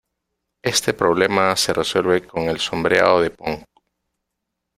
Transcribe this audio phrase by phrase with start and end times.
[0.63, 3.63] Este problema se resuelve con el sombreado de Phong.